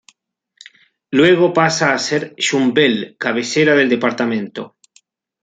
Luego 1.11 1.53
pasa 1.53 1.93
a 1.93 1.99
ser 1.99 2.33
Yumbel, 2.39 3.15
cabecera 3.19 3.75
del 3.75 3.87
departamento. 3.87 4.75